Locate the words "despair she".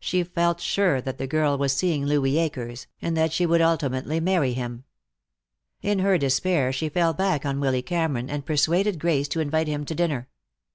6.16-6.88